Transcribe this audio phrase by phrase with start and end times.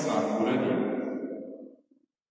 [0.00, 0.92] Por ali.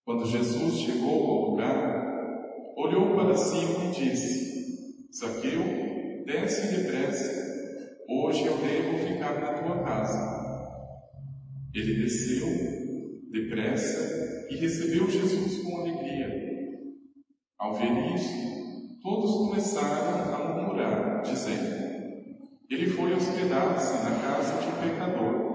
[0.04, 2.44] Quando Jesus chegou ao lugar,
[2.76, 5.62] olhou para cima e disse: Zaqueu,
[6.26, 10.42] desce depressa, hoje eu devo ficar na tua casa.
[11.74, 12.48] Ele desceu
[13.32, 16.30] depressa e recebeu Jesus com alegria.
[17.60, 21.76] Ao ver isso, todos começaram a murmurar, dizendo:
[22.70, 25.51] Ele foi hospedar-se na casa de um pecador.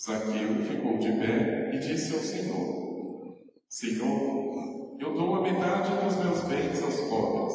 [0.00, 6.40] Zaqueu ficou de pé e disse ao Senhor: Senhor, eu dou a metade dos meus
[6.42, 7.54] bens aos pobres,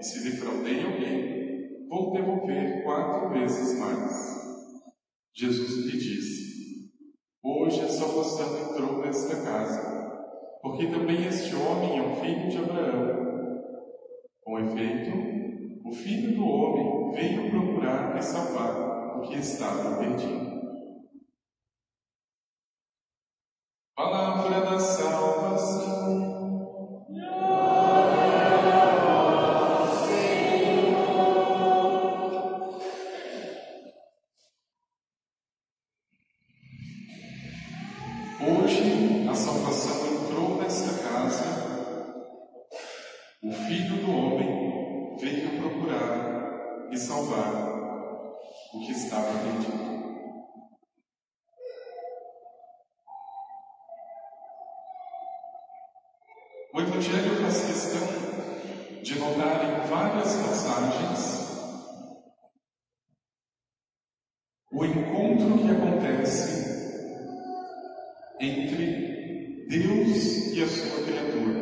[0.00, 4.40] e se defraudei alguém, vou devolver quatro vezes mais.
[5.34, 6.90] Jesus lhe disse:
[7.42, 12.19] Hoje a salvação entrou nesta casa, porque também este homem é um
[68.40, 71.60] entre Deus e a sua criatura.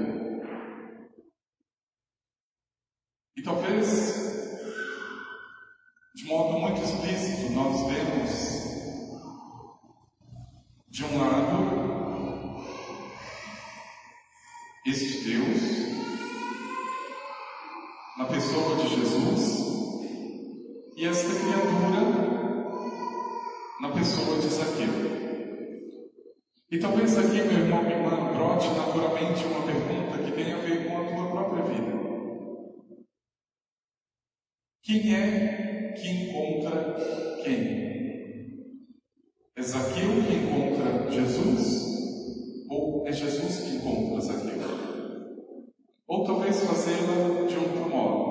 [3.37, 4.65] E talvez,
[6.15, 8.59] de modo muito explícito, nós vemos,
[10.89, 12.65] de um lado,
[14.87, 15.61] este Deus,
[18.17, 19.59] na pessoa de Jesus,
[20.97, 22.29] e esta criatura,
[23.81, 25.18] na pessoa de Zaqueu.
[26.71, 30.99] E talvez aqui, meu irmão, irmã, brote naturalmente uma pergunta que tem a ver com
[30.99, 31.99] a tua própria vida.
[34.83, 36.95] Quem é que encontra
[37.43, 37.89] quem?
[39.57, 42.67] É Zaqueu que encontra Jesus?
[42.69, 44.59] Ou é Jesus que encontra Zaqueu?
[46.07, 48.29] Ou talvez fazê-la de outro modo.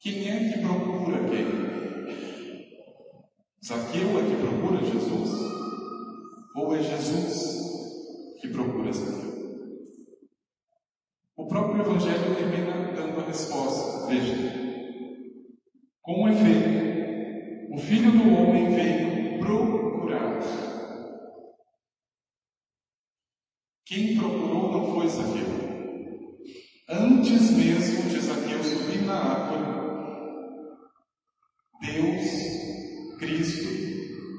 [0.00, 1.65] Quem é que procura quem?
[3.66, 5.30] Zaqueu é que procura Jesus?
[6.54, 9.66] Ou é Jesus que procura Zaqueu?
[11.36, 14.06] O próprio Evangelho termina dando a resposta.
[14.06, 14.36] Veja.
[16.00, 20.38] Com efeito, o Filho do Homem veio procurar.
[23.84, 25.66] Quem procurou não foi Zaqueu.
[26.88, 29.75] Antes mesmo de Zaqueu subir na árvore,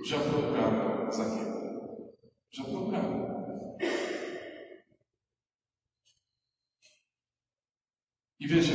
[0.08, 2.16] Já procurava Zaqueu.
[2.50, 3.78] Já procurava.
[8.40, 8.72] E veja,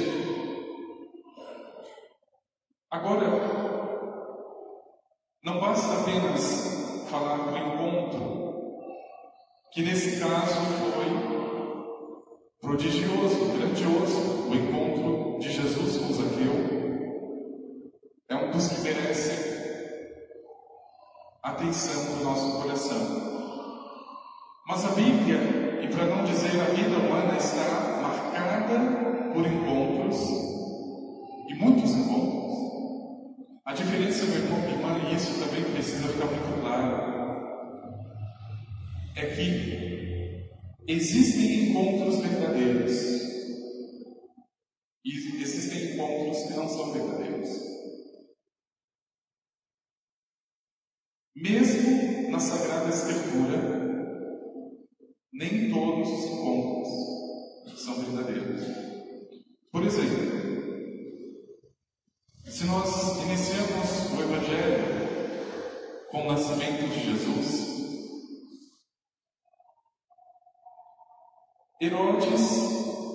[2.90, 3.24] agora,
[5.42, 8.92] não basta apenas falar do encontro,
[9.72, 11.06] que nesse caso foi
[12.60, 16.52] prodigioso, grandioso, o encontro de Jesus com Zaqueu.
[18.28, 19.51] É um dos que merece
[21.42, 23.32] atenção do nosso coração.
[24.66, 30.18] Mas a Bíblia, e para não dizer a vida humana, está marcada por encontros
[31.48, 32.42] e muitos encontros.
[33.64, 37.12] A diferença, meu irmão, minha irmã, e isso também precisa ficar muito claro,
[39.16, 39.92] é que
[40.86, 42.92] Existem encontros verdadeiros
[45.04, 47.61] e existem encontros que não são verdadeiros.
[51.42, 53.58] Mesmo na Sagrada Escritura,
[55.32, 58.62] nem todos os encontros são verdadeiros.
[59.72, 60.22] Por exemplo,
[62.46, 64.84] se nós iniciamos o Evangelho
[66.12, 67.72] com o nascimento de Jesus,
[71.80, 72.40] Herodes,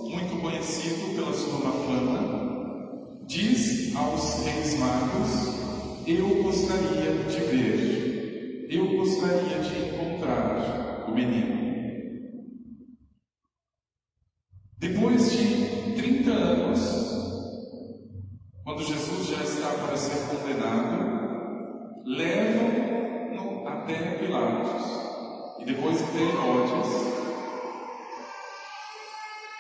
[0.04, 8.07] muito conhecido pela sua fama, diz aos reis magos: Eu gostaria de ver,
[8.70, 11.58] eu gostaria de encontrar o menino.
[14.78, 16.80] Depois de 30 anos,
[18.64, 24.84] quando Jesus já está para ser condenado, levam-no até Pilatos
[25.60, 27.18] e depois até Herodes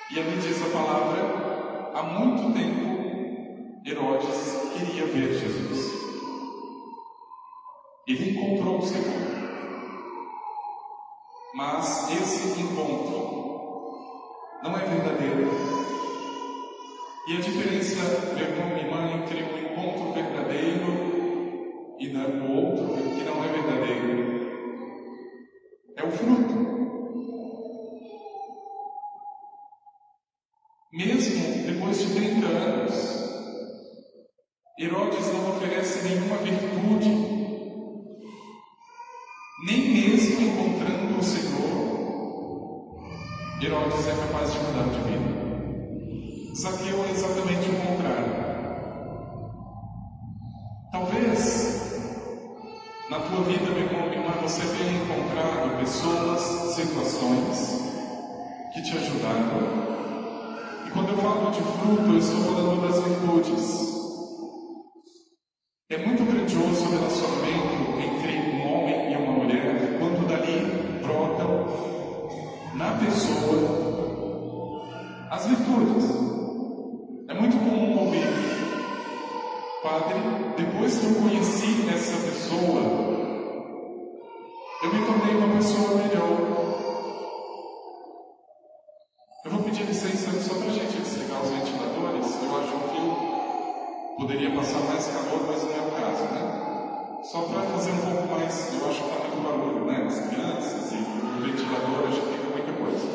[0.09, 5.96] e ali diz a palavra: há muito tempo Herodes queria ver Jesus.
[8.07, 9.27] Ele encontrou o Senhor.
[11.54, 13.18] Mas esse encontro
[14.63, 15.51] não é verdadeiro.
[17.27, 21.18] E a diferença, meu irmão e irmã, entre um encontro verdadeiro
[22.00, 24.38] e o outro que não é verdadeiro
[25.98, 26.68] é o fruto.
[30.94, 33.18] Mesmo depois de 30 anos,
[34.80, 37.26] Herodes não oferece nenhuma virtude,
[39.97, 41.57] mesmo encontrando o Senhor,
[43.59, 45.31] Herodes é capaz de mudar de vida.
[46.55, 48.47] Zaqueu é exatamente o contrário.
[50.91, 51.77] Talvez
[53.09, 57.81] na tua vida, meu irmão, minha irmã, você tenha encontrado pessoas, situações
[58.73, 59.88] que te ajudaram
[60.85, 63.87] e quando eu falo de fruto, eu estou falando das virtudes.
[65.89, 71.66] É muito grandioso o relacionamento entre um homem e uma mulher quando dali brotam
[72.75, 73.88] na pessoa
[75.31, 76.04] as virtudes.
[77.30, 78.28] É muito comum ouvir,
[79.81, 80.19] Padre,
[80.57, 82.81] depois que eu conheci essa pessoa,
[84.83, 86.36] eu me tornei uma pessoa melhor.
[89.45, 92.44] Eu vou pedir licença só para a gente desligar os ventiladores.
[92.44, 93.28] Eu acho que
[94.27, 97.24] poderia passar mais calor, mas não é o caso, né?
[97.24, 100.03] Só para fazer um pouco mais, eu acho está muito barulho, né?
[100.06, 103.07] As crianças e o ventilador, acho que fica muita coisa.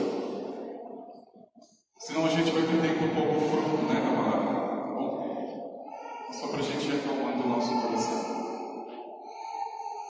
[1.98, 4.94] Senão a gente vai perder um pouco o fruto, né, da palavra.
[4.94, 6.32] Bom?
[6.32, 8.86] Só para a gente ir acalmando o nosso coração.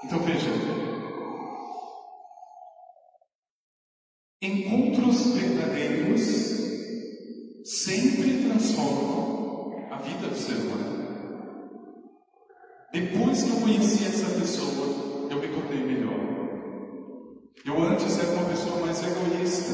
[0.04, 0.50] Então veja.
[4.40, 6.41] Encontros verdadeiros
[13.32, 16.20] Depois que eu conheci essa pessoa, eu me tornei melhor.
[17.64, 19.72] Eu antes era uma pessoa mais egoísta.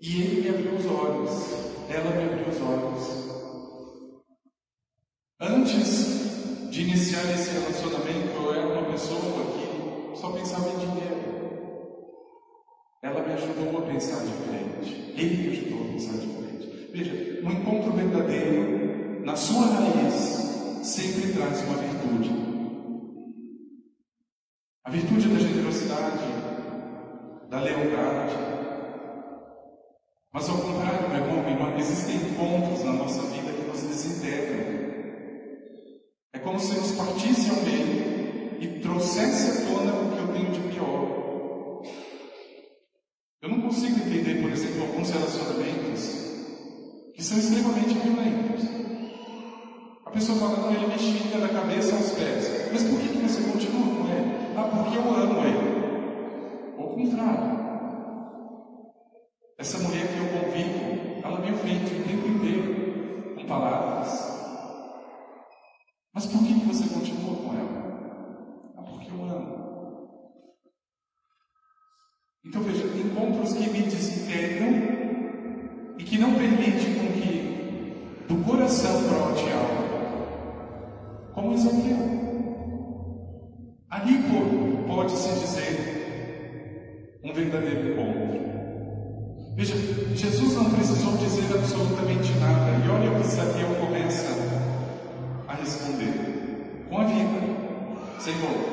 [0.00, 1.30] E ele me abriu os olhos,
[1.88, 3.02] ela me abriu os olhos.
[5.40, 11.22] Antes de iniciar esse relacionamento, eu era uma pessoa que só pensava em dinheiro.
[13.02, 15.12] Ela me ajudou a pensar diferente.
[15.16, 16.88] Ele me ajudou a pensar diferente.
[16.92, 20.41] Veja, um encontro verdadeiro, na sua raiz,
[20.82, 22.30] sempre traz uma virtude.
[24.84, 26.24] A virtude da generosidade,
[27.48, 28.34] da lealdade.
[30.32, 34.82] Mas ao contrário, meu irmão, irmã, existem pontos na nossa vida que nos desintegram.
[36.32, 40.50] É como se nos partisse ao meio e trouxesse à tona o que eu tenho
[40.50, 41.82] de pior.
[43.40, 46.22] Eu não consigo entender, por exemplo, alguns relacionamentos
[47.14, 48.91] que são extremamente violentos.
[50.22, 52.70] A pessoa fala, não, ele me xinga da cabeça aos pés.
[52.70, 54.54] Mas por que, que você continua com ele?
[54.56, 55.58] Ah, porque eu amo ele.
[56.78, 57.58] Ao contrário.
[59.58, 64.12] Essa mulher que eu convivo, ela me ofende o tempo inteiro com palavras.
[66.14, 67.82] Mas por que, que você continua com ela?
[68.78, 70.06] Ah, porque eu amo.
[72.46, 74.70] Então veja, encontros que me desintegram
[75.98, 77.42] e que não permitem com que
[78.28, 79.91] do coração brote algo,
[81.34, 82.22] como Ezequiel.
[83.90, 84.22] Ali
[84.86, 88.42] pode-se dizer um verdadeiro encontro.
[89.54, 89.74] Veja,
[90.14, 94.34] Jesus não precisou dizer absolutamente nada, e olha o que Ezequiel começa
[95.46, 97.52] a responder com a vida.
[98.18, 98.72] Senhor,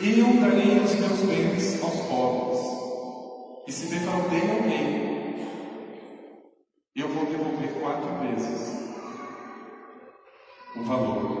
[0.00, 2.60] eu darei os meus bens aos pobres.
[3.68, 5.10] E se defraudei alguém,
[6.96, 8.69] eu vou devolver quatro vezes
[10.90, 11.40] valor.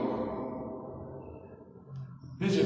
[2.38, 2.62] Veja,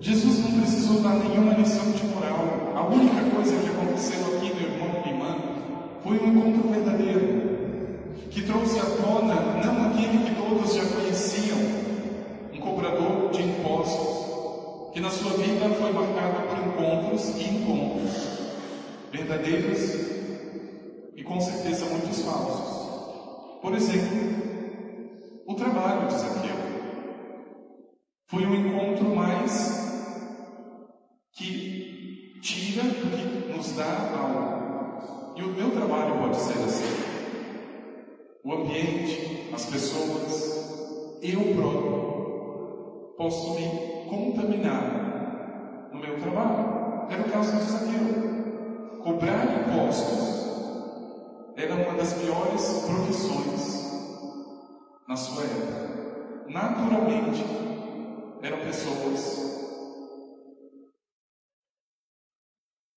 [0.00, 2.72] Jesus não precisou dar nenhuma lição de moral.
[2.74, 5.36] A única coisa que aconteceu aqui, meu irmão e irmã,
[6.04, 7.42] foi um encontro verdadeiro,
[8.30, 9.34] que trouxe à tona
[9.64, 11.58] não aquele que todos já conheciam,
[12.54, 18.42] um cobrador de impostos, que na sua vida foi marcado por encontros e encontros
[19.12, 19.94] verdadeiros
[21.16, 23.60] e com certeza muitos falsos.
[23.60, 24.41] Por exemplo,
[25.52, 26.56] o trabalho de Zaqueu
[28.26, 29.82] foi um encontro mais
[31.32, 35.36] que tira que nos dá algo.
[35.36, 37.12] E o meu trabalho pode ser assim.
[38.42, 43.68] O ambiente, as pessoas, eu próprio posso me
[44.08, 47.06] contaminar no meu trabalho.
[47.10, 49.02] Era o caso de Zaqueu.
[49.02, 50.32] Cobrar impostos
[51.56, 53.81] era uma das piores profissões
[55.12, 56.48] na sua época.
[56.48, 57.44] Naturalmente,
[58.40, 59.52] eram pessoas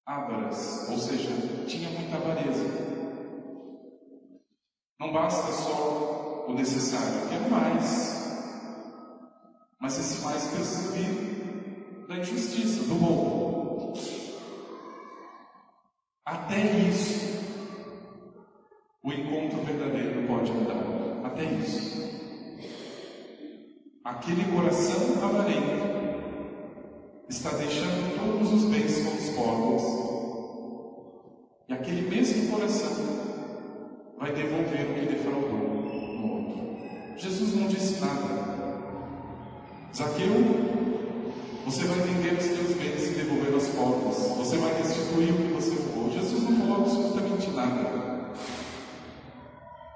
[0.05, 1.29] ávaras, ou seja,
[1.67, 2.63] tinha muita avareza.
[4.98, 8.15] Não basta só o necessário, quero mais.
[9.81, 13.93] Mas esse mais precisa vir da injustiça, do roubo.
[16.25, 17.43] Até isso,
[19.03, 20.95] o encontro verdadeiro pode mudar.
[21.25, 21.84] Até isso.
[24.05, 26.19] Aquele coração avarento
[27.27, 29.83] está deixando todos os bens com os pobres.
[31.67, 32.91] E aquele mesmo coração
[34.19, 37.17] vai devolver o que defraudou no outro.
[37.17, 38.45] Jesus não disse nada.
[39.91, 40.85] Zaqueu
[41.65, 44.17] você vai vender os teus bens e devolver aos pobres.
[44.38, 46.12] Você vai restituir o que você roubou.
[46.12, 48.35] Jesus não falou absolutamente nada.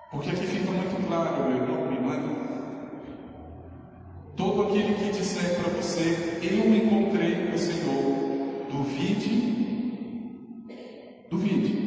[0.10, 2.39] Porque aqui fica muito claro, meu irmão, minha irmã.
[4.60, 9.56] Todo aquele que disser para você, eu encontrei o Senhor, duvide,
[11.30, 11.78] duvide.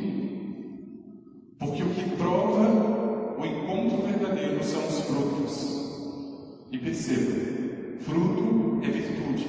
[1.59, 6.67] Porque o que prova o encontro verdadeiro são os frutos.
[6.73, 9.47] E perceba, fruto é virtude.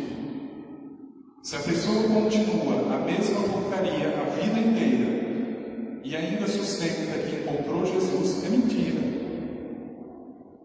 [1.43, 7.85] Se a pessoa continua a mesma porcaria a vida inteira e ainda sustenta que encontrou
[7.85, 9.01] Jesus, é mentira.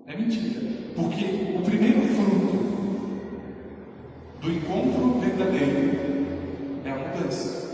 [0.09, 0.59] É mentira.
[0.97, 2.49] Porque o primeiro fruto
[4.41, 5.99] do encontro verdadeiro
[6.85, 7.69] é a mudança.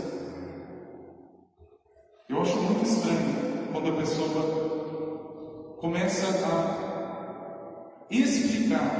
[2.27, 8.97] Eu acho muito estranho quando a pessoa começa a explicar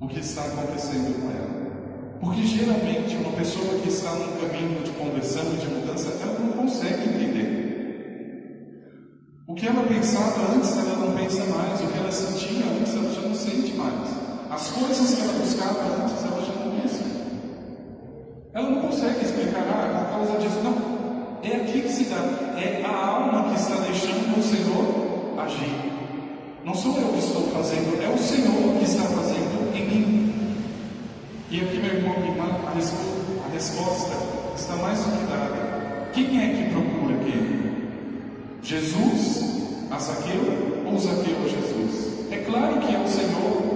[0.00, 1.58] o que está acontecendo com ela.
[2.20, 6.52] Porque geralmente uma pessoa que está num caminho de conversão e de mudança, ela não
[6.52, 7.58] consegue entender.
[9.48, 11.80] O que ela pensava antes, ela não pensa mais.
[11.80, 14.08] O que ela sentia antes, ela já não sente mais.
[14.50, 17.04] As coisas que ela buscava antes, ela já não pensa.
[18.52, 20.60] Ela não consegue explicar, ah, por causa disso.
[20.62, 20.97] Não.
[21.42, 22.16] É aqui que se dá.
[22.58, 25.92] É a alma que está deixando o Senhor agir.
[26.64, 30.34] Não sou eu que estou fazendo, é o Senhor que está fazendo em mim.
[31.50, 33.06] E aqui, meu irmão, minha irmã, a resposta,
[33.48, 34.12] a resposta
[34.54, 36.10] está mais do que dada.
[36.12, 37.68] Quem é que procura aqui?
[38.62, 39.48] Jesus
[39.90, 42.30] a Zaqueu ou Zaqueu a Jesus?
[42.30, 43.67] É claro que é o Senhor.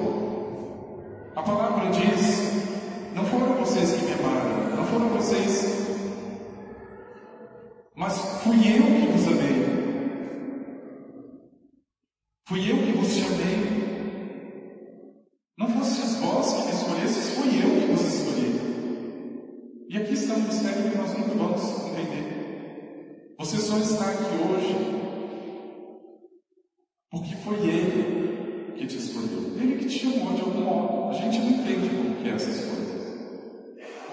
[32.23, 33.03] Que é essas coisas.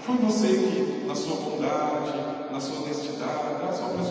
[0.01, 4.03] Foi você que, na sua bondade, na sua honestidade, ah, sou uma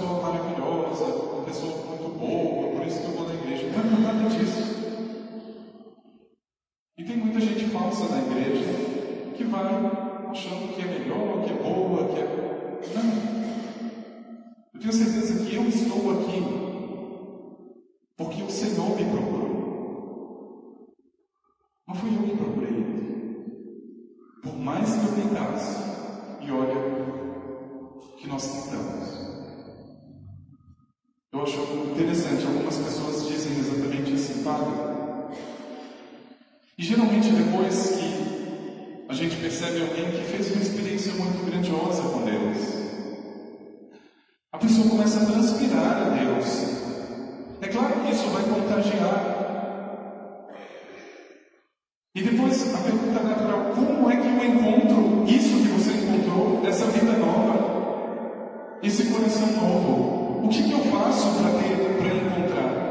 [58.89, 60.47] esse coração novo?
[60.47, 62.89] O que, que eu faço para ter, para encontrar?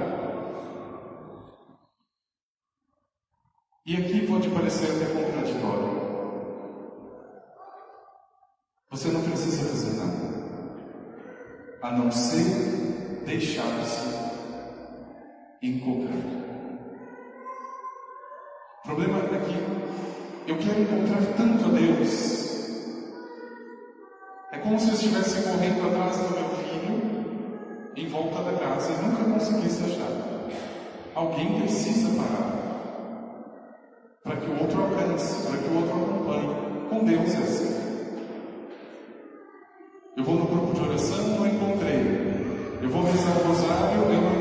[3.86, 5.98] E aqui pode parecer até contraditório.
[8.92, 10.28] Você não precisa fazer nada,
[11.82, 14.08] a não ser deixar-se
[15.62, 16.16] encontrar.
[18.84, 22.37] O problema é que eu quero encontrar tanto a Deus.
[24.68, 27.02] Como se eu estivesse correndo atrás do meu filho
[27.96, 30.12] em volta da casa e nunca conseguisse achar.
[31.16, 32.52] Alguém precisa parar
[34.22, 36.90] para que o outro alcance, para que o outro acompanhe.
[36.90, 37.78] Com Deus é assim.
[40.18, 42.82] Eu vou no grupo de oração, não encontrei.
[42.82, 44.37] Eu vou rezar o rosário, eu não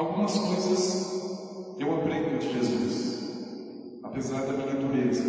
[0.00, 5.22] Algumas coisas eu aprendo de Jesus, apesar da minha dureza.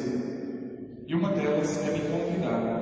[1.05, 2.81] E uma delas é me convidar.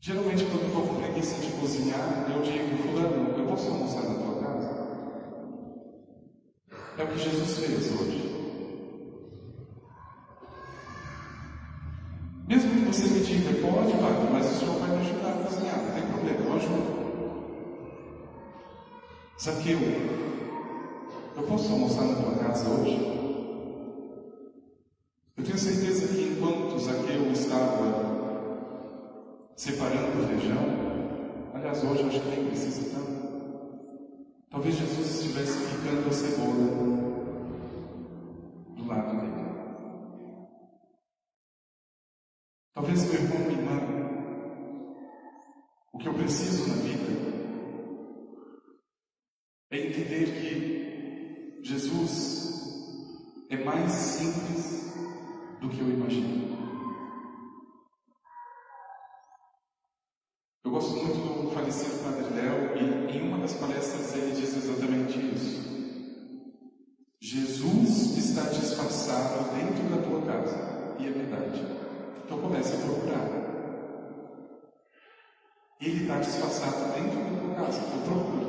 [0.00, 4.14] Geralmente, quando eu estou com preguiça de cozinhar, eu digo, Fulano, eu posso almoçar na
[4.14, 4.70] tua casa?
[6.96, 8.32] É o que Jesus fez hoje.
[12.46, 15.82] Mesmo que você me diga, pode, vai, mas o senhor vai me ajudar a cozinhar,
[15.82, 16.93] não tem problema, eu ajudo.
[19.44, 19.78] Zaqueu,
[21.36, 22.96] eu posso almoçar na tua casa hoje?
[25.36, 27.92] Eu tenho certeza que enquanto Zaqueu estava
[29.54, 30.64] separando o feijão,
[31.52, 33.12] aliás, hoje acho que nem precisa tanto.
[34.48, 36.54] Talvez Jesus estivesse picando a cebola
[38.78, 39.44] do lado dele.
[42.72, 43.76] Talvez meu irmão, irmã,
[45.92, 47.04] o que eu preciso na vida
[49.74, 54.94] é entender que Jesus é mais simples
[55.60, 56.56] do que eu imagino.
[60.64, 65.18] Eu gosto muito do falecido Padre Léo e em uma das palestras ele diz exatamente
[65.34, 65.62] isso.
[67.20, 71.66] Jesus está disfarçado dentro da tua casa e é verdade.
[72.24, 73.28] Então comece a procurar.
[75.82, 78.43] Ele está disfarçado dentro da tua casa, então procura.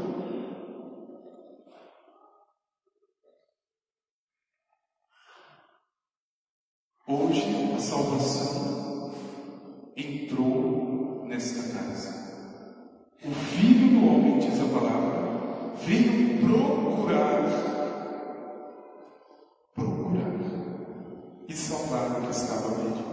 [7.08, 7.44] Hoje
[7.76, 9.12] a salvação
[9.96, 12.16] entrou nesta casa.
[13.24, 17.44] O Filho do Homem, diz a palavra, veio procurar,
[19.76, 20.34] procurar
[21.48, 23.05] e salvar o que estava perdido.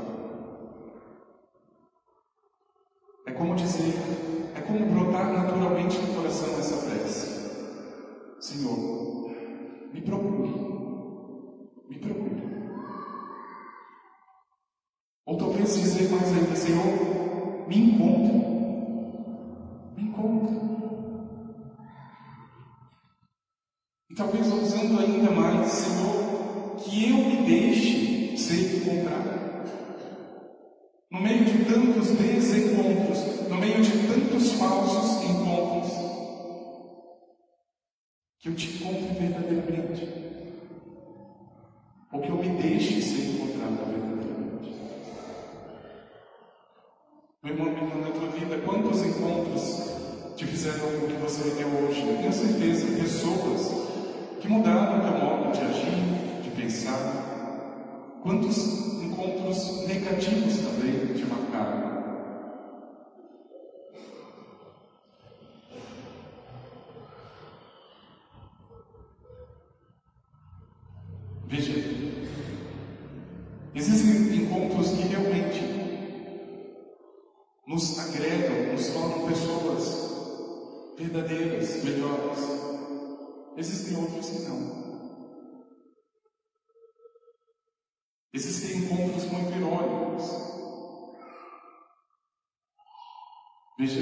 [15.33, 18.35] Ou talvez dizer mais ainda, Senhor, me encontre,
[19.97, 20.61] me encontre.
[24.11, 29.33] E talvez usando ainda mais, Senhor, que eu me deixe ser encontrado.
[31.11, 35.93] No meio de tantos desencontros, no meio de tantos falsos encontros,
[38.39, 40.09] que eu te encontre verdadeiramente,
[42.13, 44.12] ou que eu me deixe ser encontrado verdadeiramente.
[47.45, 49.91] Meu irmão, minha irmã, na tua vida, quantos encontros
[50.37, 52.01] te fizeram o que você viveu hoje?
[52.09, 53.89] Eu tenho certeza, pessoas
[54.41, 58.21] que mudaram o teu modo de agir, de pensar.
[58.23, 58.59] Quantos
[59.03, 61.92] encontros negativos também te marcaram.
[81.13, 82.39] Verdadeiras, melhores.
[83.57, 84.83] Existem outros que não.
[88.33, 90.25] Existem encontros muito irônicos.
[93.79, 94.01] Veja,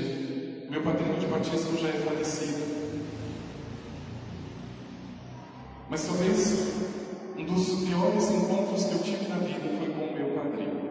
[0.70, 2.70] meu padrinho de batismo já é falecido.
[5.88, 6.52] Mas talvez
[7.36, 10.90] um dos piores encontros que eu tive na vida foi com o meu padrinho.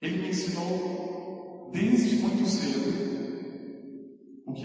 [0.00, 3.15] Ele me ensinou desde muito cedo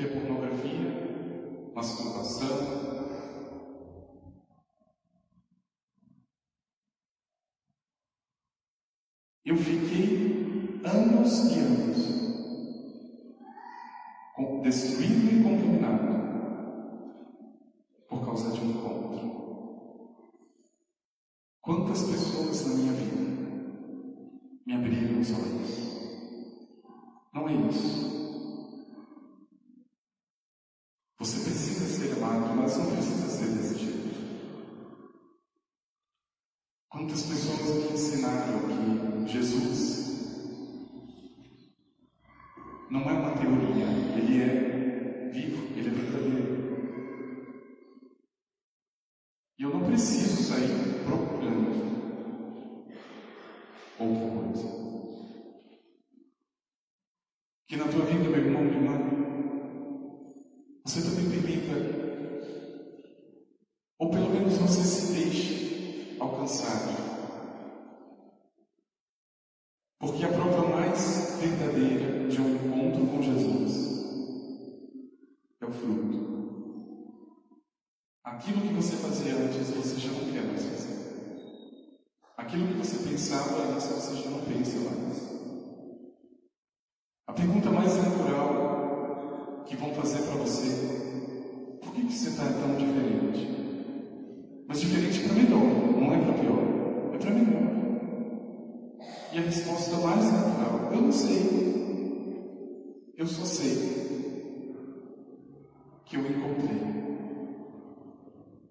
[0.01, 2.89] que é pornografia, masturbação,
[9.43, 11.97] Eu fiquei anos e anos
[14.63, 16.11] destruído e contaminado
[18.07, 20.15] por causa de um encontro.
[21.59, 23.21] Quantas pessoas na minha vida
[24.65, 25.71] me abriram os olhos?
[27.33, 28.20] Não é isso.
[39.31, 39.91] Jesus
[42.89, 43.85] não é uma teoria,
[44.17, 46.51] ele é vivo, ele é verdadeiro.
[49.57, 51.71] E eu não preciso sair procurando
[53.97, 54.67] outra coisa.
[57.67, 59.00] Que na tua vida, meu irmão, minha irmã,
[78.81, 80.91] você fazia antes, você já não quer mais fazer.
[82.35, 85.21] Aquilo que você pensava antes, você já não pensa mais.
[87.27, 92.75] A pergunta mais natural que vão fazer para você: por que, que você está tão
[92.75, 93.47] diferente?
[94.67, 97.61] Mas diferente para melhor, não é para pior, é para melhor.
[99.31, 101.61] E a resposta mais natural: eu não sei.
[103.15, 104.01] Eu só sei
[106.05, 107.01] que eu encontrei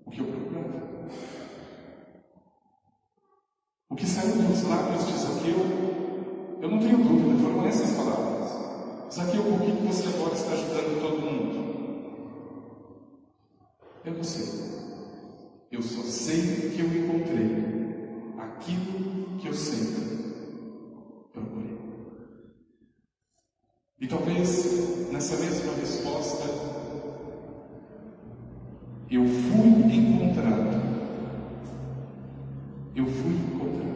[0.04, 0.80] o que eu procurava.
[4.40, 5.58] O que saiu dos lábios de Zaqueu,
[6.62, 8.50] eu não tenho dúvida, foram essas palavras.
[9.12, 11.60] Zaqueu, por que você agora está ajudando todo mundo?
[14.04, 14.46] Eu não sei.
[15.70, 17.70] Eu só sei que eu encontrei
[18.38, 20.24] aquilo que eu sempre
[21.32, 21.78] procurei.
[24.00, 26.44] E talvez nessa mesma resposta
[29.10, 30.80] eu fui encontrado.
[32.94, 33.89] Eu fui encontrado.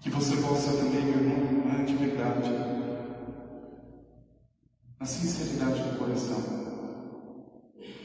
[0.00, 2.50] Que você possa também, meu irmão, de verdade,
[5.00, 6.40] na sinceridade do coração,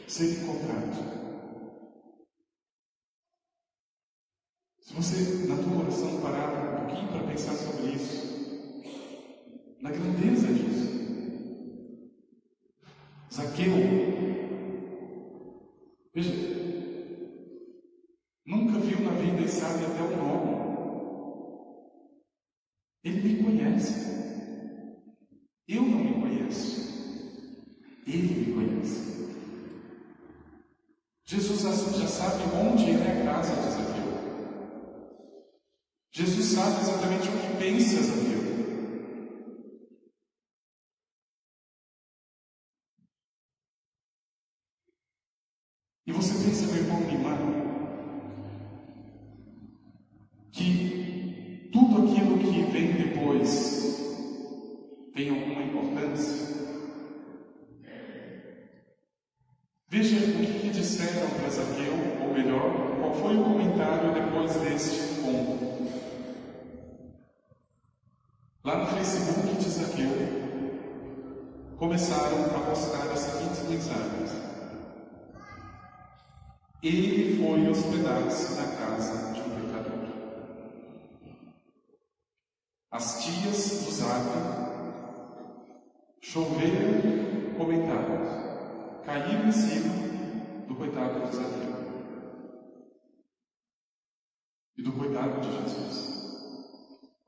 [0.08, 1.24] ser encontrado.
[4.80, 8.84] Se você, na tua oração, parar um pouquinho para pensar sobre isso,
[9.82, 10.84] na grandeza disso.
[13.34, 13.74] Zaqueu,
[16.14, 16.34] veja,
[18.46, 20.64] nunca viu na vida e sabe até o nome.
[23.04, 24.14] Ele me conhece.
[25.68, 26.84] Eu não me conheço.
[28.08, 29.14] Ele me conhece.
[31.74, 34.04] Jesus já sabe onde é a casa de Zaqueu.
[36.12, 38.44] Jesus sabe exatamente o que pensa Zaqueu.
[46.06, 47.38] E você pensa, meu irmão, irmã,
[50.52, 53.98] que tudo aquilo que vem depois
[55.16, 56.83] tem alguma importância?
[60.44, 65.88] O que, disseram para Zaqueu, ou melhor, qual foi o comentário depois deste encontro.
[68.66, 70.10] Lá no Facebook de Zaqueu,
[71.78, 74.32] começaram a postar as seguintes mensagens.
[76.84, 80.10] Ele foi hospedar-se na casa de um pecador.
[82.92, 84.26] As tias do Zap
[86.20, 88.30] choveram comentários,
[89.06, 90.13] caíram em cima
[90.84, 91.74] do coitado de Zaqueu
[94.76, 96.24] e do coitado de Jesus.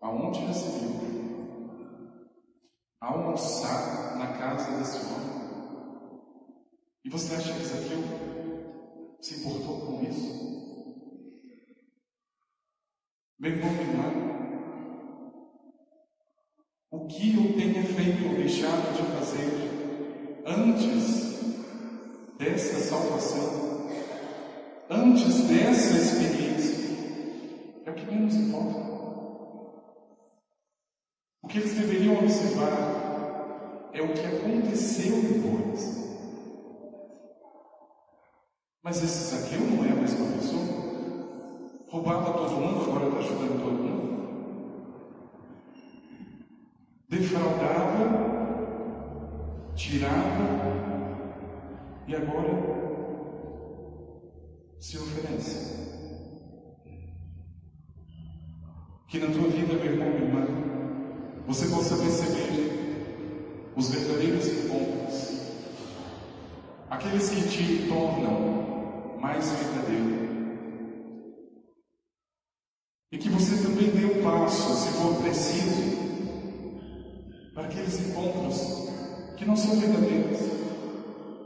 [0.02, 0.96] Aonde se viu
[3.00, 5.36] almoçar na casa desse homem.
[7.06, 8.00] E você acha que Zaqueu
[9.22, 10.36] se importou com isso?
[13.40, 13.70] Meu irmão,
[16.92, 21.26] o que eu tenha feito ou deixado de fazer antes
[22.46, 23.90] dessa salvação,
[24.88, 26.76] antes dessa experiência,
[27.86, 28.86] é o que menos importa.
[31.42, 36.06] O que eles deveriam observar é o que aconteceu depois.
[38.84, 40.86] Mas esse Zaqueu não é a mesma pessoa.
[41.90, 44.06] Roubava todo mundo, agora está ajudando todo mundo.
[47.10, 48.06] Defraudava,
[49.76, 50.75] tirava
[52.08, 52.76] e agora
[54.80, 55.86] se oferece.
[59.08, 60.48] Que na tua vida, meu irmão, minha irmã,
[61.48, 65.32] você possa perceber os verdadeiros encontros,
[66.90, 70.26] aqueles que te tornam mais verdadeiro.
[73.12, 75.96] E que você também dê um passo, se for preciso,
[77.54, 78.90] para aqueles encontros
[79.38, 80.65] que não são verdadeiros,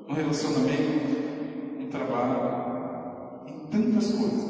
[0.10, 4.50] no relacionamento, no trabalho, em tantas coisas.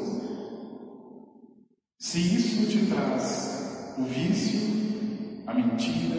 [1.98, 6.16] Se isso te traz o vício, a mentira,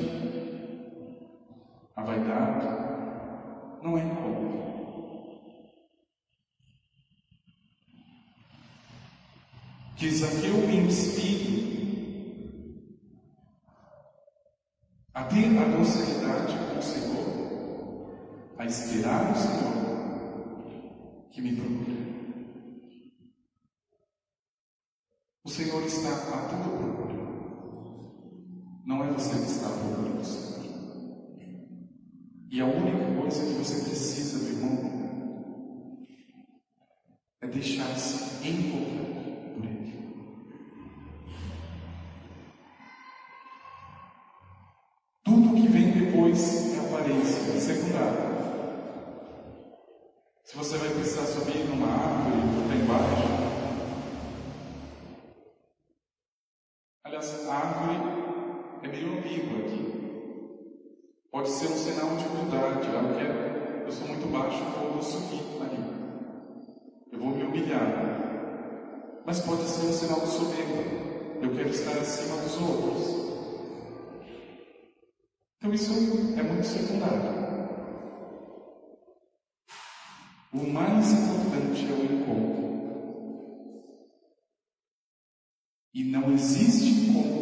[1.96, 2.68] a vaidade,
[3.82, 4.62] não é encontro.
[9.96, 11.62] Que Zaqueu me inspire
[15.16, 17.51] a ter a docilidade com o Senhor,
[18.62, 19.72] a esperar o Senhor
[21.32, 22.92] que me procure.
[25.44, 27.16] O Senhor está a tua procura.
[28.86, 30.62] Não é você que está à procura Senhor.
[32.52, 36.06] E a única coisa que você precisa, meu irmão,
[37.42, 39.92] é deixar-se encontrar por Ele.
[45.24, 48.32] Tudo que vem depois é aparência, é secundário.
[50.52, 53.42] Se você vai precisar subir numa árvore, está embaixo,
[57.06, 57.96] Aliás, a árvore
[58.84, 59.82] é meio ambígua aqui.
[61.42, 62.88] Pode ser um sinal de humildade.
[62.88, 65.84] Eu, quero, eu sou muito baixo, então eu vou subir ali.
[67.12, 69.24] Eu vou me humilhar.
[69.26, 70.84] Mas pode ser um sinal de soberba.
[71.42, 73.22] Eu quero estar acima dos outros.
[75.58, 75.94] Então isso
[76.38, 77.68] é muito secundário.
[80.54, 82.62] O mais importante é o encontro.
[85.92, 87.42] E não existe encontro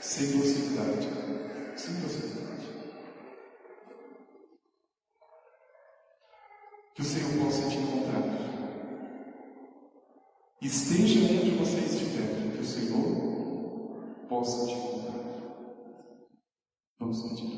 [0.00, 1.43] sem docilidade.
[1.84, 2.66] Sem docilidade.
[6.94, 8.22] Que o Senhor possa te encontrar.
[10.62, 15.24] Esteja onde você estiver, que o Senhor possa te encontrar.
[16.98, 17.53] Vamos isso.